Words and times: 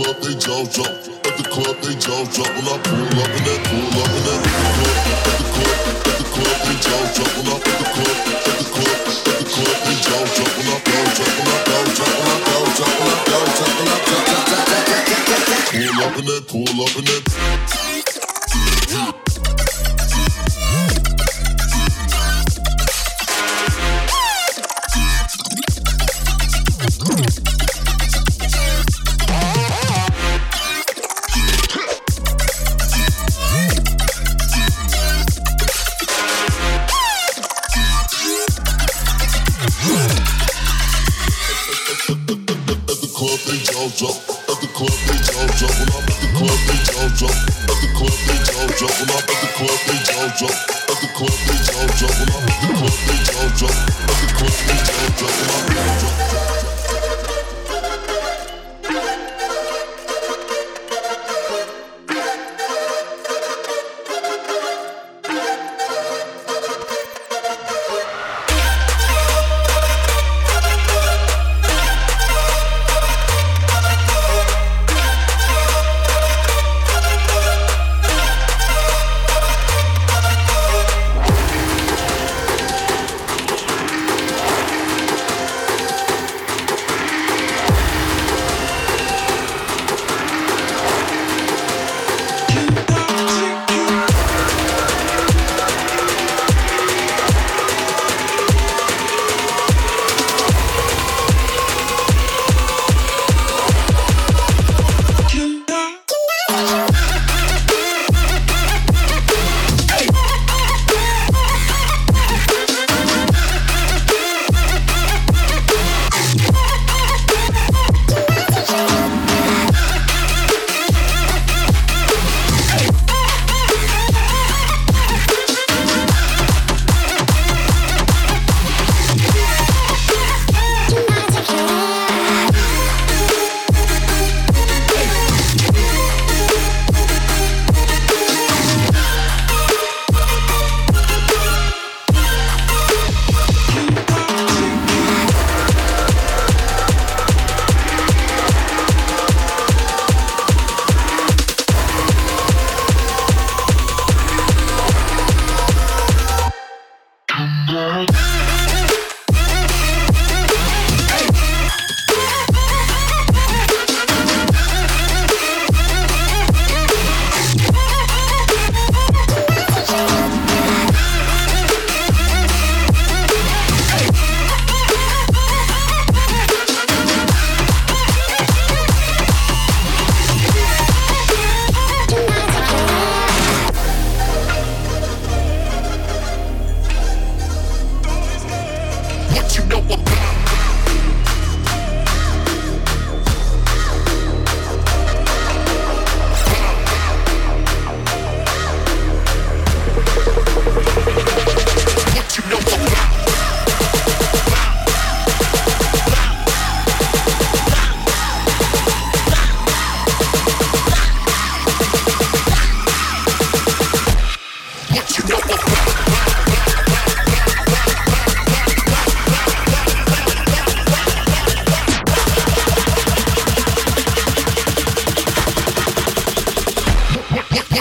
club, 0.00 0.16
they 0.22 0.34
jaws 0.34 0.68
drop. 0.72 0.88
At 0.88 1.36
the 1.36 1.44
club, 1.44 1.76
they 1.84 1.94
jaws 2.00 2.28
drop. 2.32 2.48
When 2.56 2.66
I 2.68 2.76
pull 2.80 3.20
up 3.20 3.36
in 3.36 3.42
that, 3.44 3.60
pull 3.68 4.00
up 4.00 4.12
in 4.16 4.22
that. 4.24 4.40
At 4.40 5.36
the 5.36 5.46
club, 5.52 5.78
at 6.08 6.16
the 6.16 6.24
club, 6.32 6.58
they 6.64 6.76
jaws 6.80 7.08
drop. 7.16 7.30
When 7.36 7.48
I 7.48 7.56
at 7.60 7.76
the 7.76 7.86
club, 7.94 8.18
at 8.40 8.56
the 8.56 8.66
club, 8.72 8.98
at 9.00 9.36
the 9.36 9.44
club, 9.44 9.78
they 9.84 9.96
jaws 10.00 10.30
drop. 10.36 10.52
When 10.56 10.68
I 10.70 10.78
bow 10.88 11.04
drop, 11.16 11.32
when 11.36 11.48
I 11.48 11.58
bow 11.68 11.84
drop, 11.96 12.12
when 12.16 12.28
I 12.28 12.38
bow 12.48 12.64
drop, 12.76 12.92
when 12.96 13.10
I 13.10 13.24
bow 13.28 13.44
drop, 13.56 13.76
when 13.76 13.80
I 13.80 13.80
bow 13.80 13.80
drop, 13.80 13.80
when 13.80 13.88
I 13.88 14.00
bow 14.00 14.24
drop, 14.30 14.48
when 14.48 14.60
I 14.60 14.68
bow 14.68 14.68
drop. 14.70 15.66
Pull 15.70 16.00
up 16.00 16.16
in 16.16 16.24
that, 16.26 16.42
pull 16.48 16.80
up 16.80 16.96
in 16.96 17.04
that. 17.04 17.20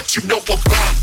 Pagati 0.10 0.20
se 0.24 0.99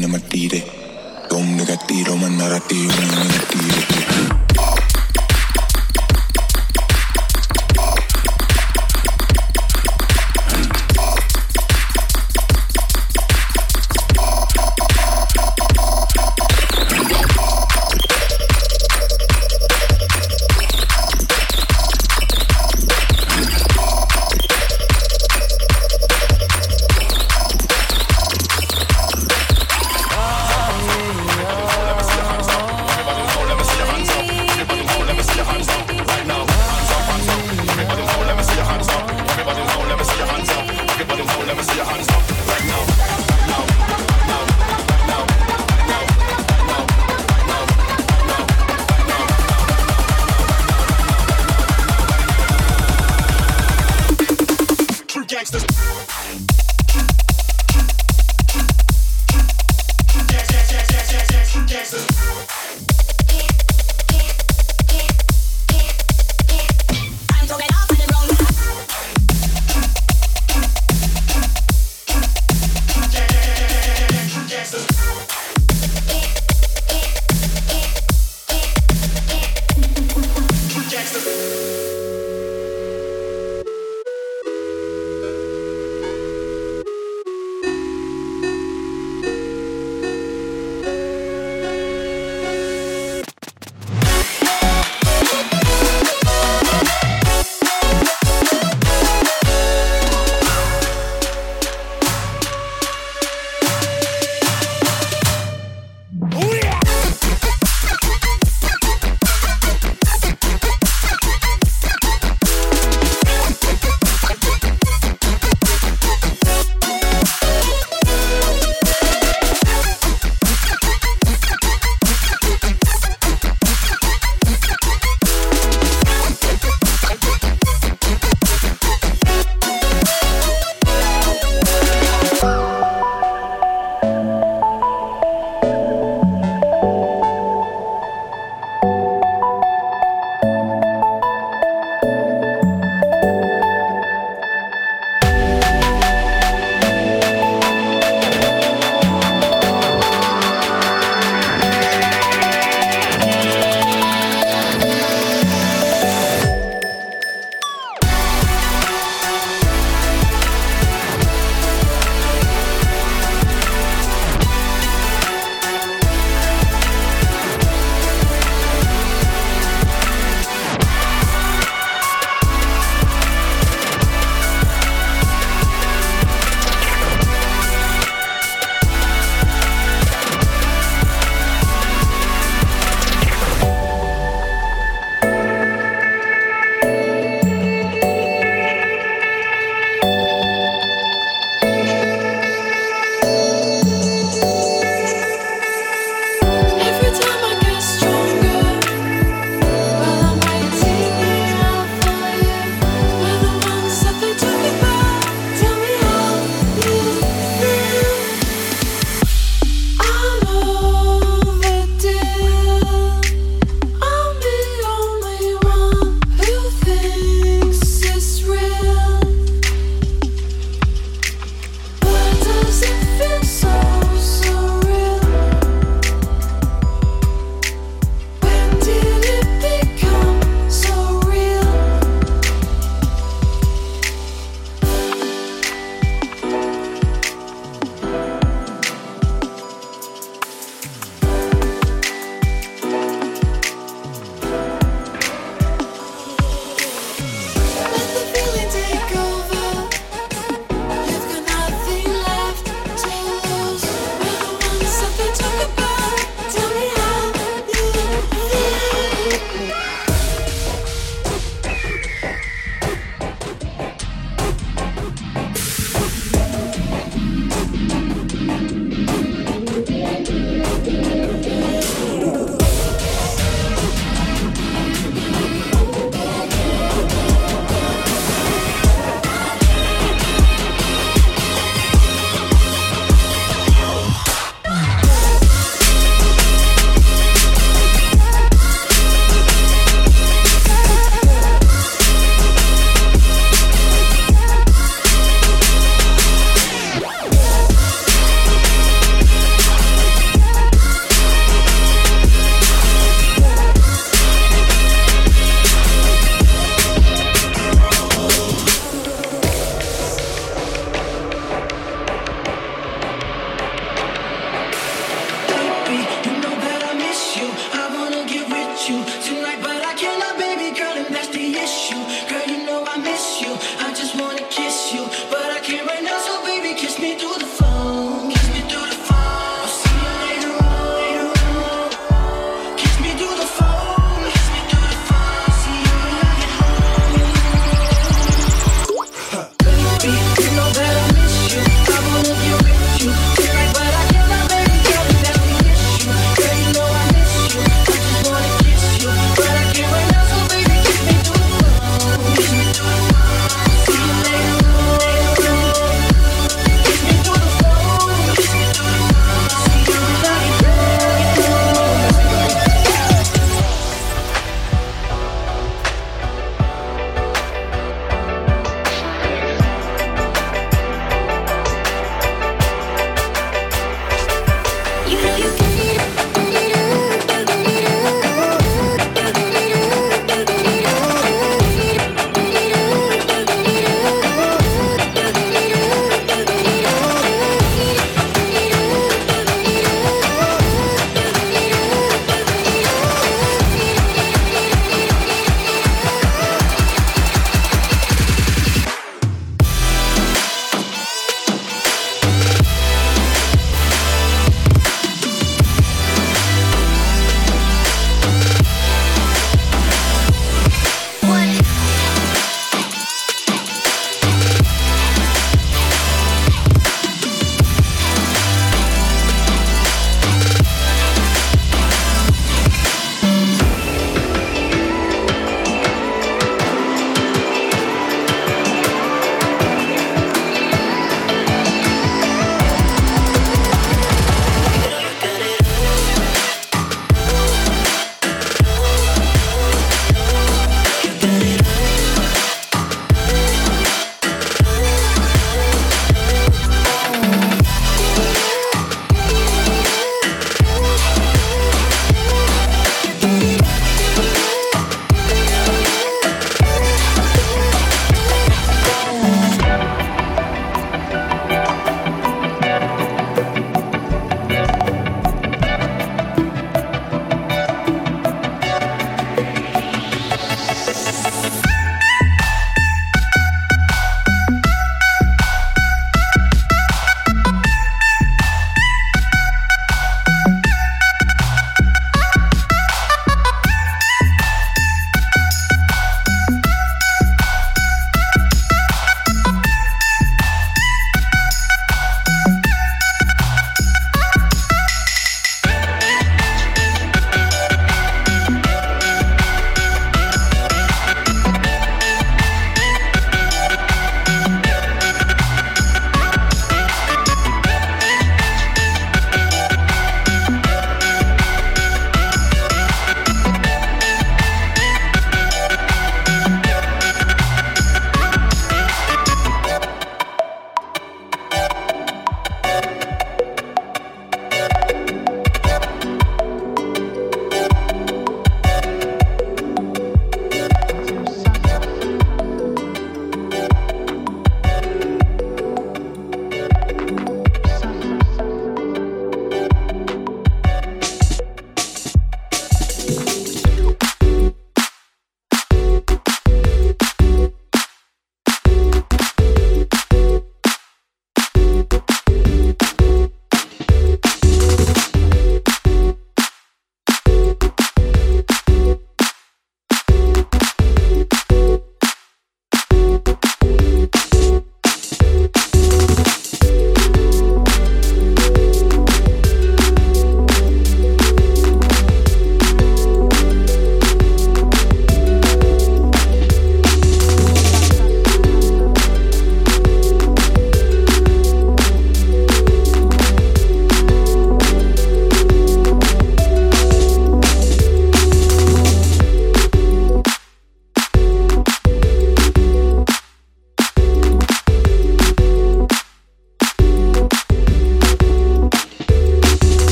minna 0.00 0.16
matire 0.16 0.64
Tom 1.28 1.44
negati 1.60 2.00
roman 2.08 2.32
narrati 2.40 2.88
roman 2.88 3.28
negatire 3.28 4.79